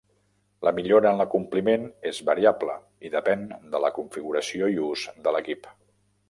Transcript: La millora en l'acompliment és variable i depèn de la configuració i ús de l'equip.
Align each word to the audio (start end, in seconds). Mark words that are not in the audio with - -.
La 0.67 0.71
millora 0.77 1.09
en 1.09 1.19
l'acompliment 1.19 1.85
és 2.11 2.21
variable 2.29 2.77
i 3.09 3.13
depèn 3.17 3.45
de 3.77 3.83
la 3.85 3.93
configuració 3.99 4.71
i 4.79 4.83
ús 4.87 5.05
de 5.29 5.37
l'equip. 5.37 5.71